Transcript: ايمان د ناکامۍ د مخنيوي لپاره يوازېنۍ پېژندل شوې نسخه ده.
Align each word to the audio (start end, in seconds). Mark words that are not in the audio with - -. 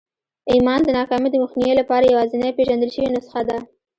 ايمان 0.51 0.79
د 0.83 0.89
ناکامۍ 0.97 1.29
د 1.31 1.35
مخنيوي 1.43 1.75
لپاره 1.81 2.09
يوازېنۍ 2.13 2.51
پېژندل 2.57 2.89
شوې 2.95 3.09
نسخه 3.15 3.41
ده. 3.47 3.57